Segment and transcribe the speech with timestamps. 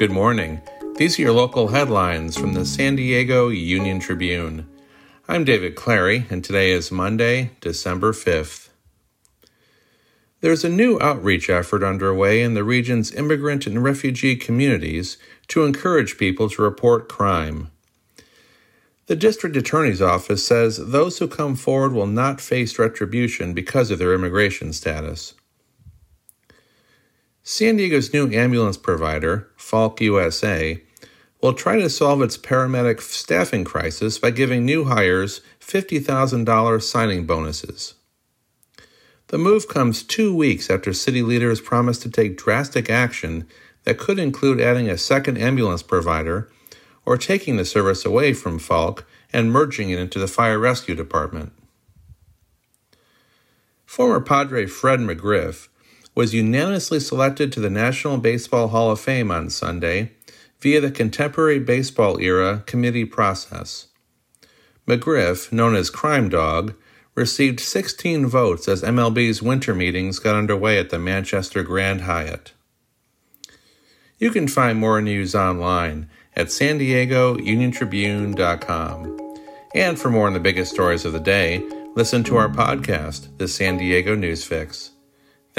[0.00, 0.62] Good morning.
[0.96, 4.66] These are your local headlines from the San Diego Union Tribune.
[5.28, 8.70] I'm David Clary, and today is Monday, December 5th.
[10.40, 15.18] There's a new outreach effort underway in the region's immigrant and refugee communities
[15.48, 17.70] to encourage people to report crime.
[19.04, 23.98] The district attorney's office says those who come forward will not face retribution because of
[23.98, 25.34] their immigration status.
[27.52, 30.80] San Diego's new ambulance provider, Falck USA,
[31.42, 37.94] will try to solve its paramedic staffing crisis by giving new hires $50,000 signing bonuses.
[39.26, 43.48] The move comes two weeks after city leaders promised to take drastic action
[43.82, 46.52] that could include adding a second ambulance provider
[47.04, 51.52] or taking the service away from Falck and merging it into the fire rescue department.
[53.86, 55.66] Former Padre Fred McGriff
[56.14, 60.12] was unanimously selected to the National Baseball Hall of Fame on Sunday
[60.60, 63.86] via the Contemporary Baseball Era committee process.
[64.86, 66.74] McGriff, known as Crime Dog,
[67.14, 72.52] received 16 votes as MLB's winter meetings got underway at the Manchester Grand Hyatt.
[74.18, 79.18] You can find more news online at san diego uniontribune.com.
[79.74, 81.62] And for more on the biggest stories of the day,
[81.94, 84.90] listen to our podcast, The San Diego News Fix.